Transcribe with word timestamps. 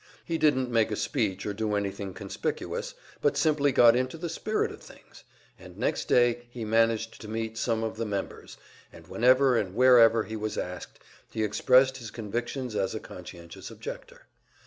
He 0.25 0.39
didn't 0.39 0.71
make 0.71 0.89
a 0.89 0.95
speech 0.95 1.45
or 1.45 1.53
do 1.53 1.75
anything 1.75 2.15
conspicuous, 2.15 2.95
but 3.21 3.37
simply 3.37 3.71
got 3.71 3.95
into 3.95 4.17
the 4.17 4.29
spirit 4.29 4.71
of 4.71 4.81
things; 4.81 5.23
and 5.59 5.77
next 5.77 6.05
day 6.07 6.47
he 6.49 6.65
managed 6.65 7.21
to 7.21 7.27
meet 7.27 7.55
some 7.55 7.83
of 7.83 7.97
the 7.97 8.05
members, 8.07 8.57
and 8.91 9.05
whenever 9.05 9.55
and 9.55 9.75
wherever 9.75 10.23
he 10.23 10.35
was 10.35 10.57
asked, 10.57 10.97
he 11.29 11.43
expressed 11.43 11.97
his 11.97 12.09
convictions 12.09 12.75
as 12.75 12.95
a 12.95 12.99
conscientious 12.99 13.69
objector. 13.69 14.25